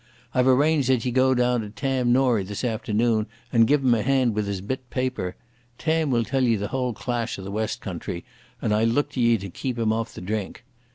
[0.33, 4.01] I've arranged that ye go down to Tam Norie this afternoon and give him a
[4.01, 5.35] hand with his bit paper.
[5.77, 8.25] Tam will tell ye the whole clash o' the West country,
[8.63, 10.63] and I look to ye to keep him off the drink.